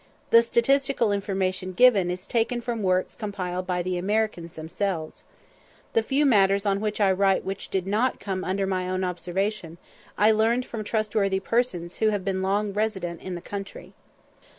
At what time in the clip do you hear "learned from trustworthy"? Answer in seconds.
10.31-11.39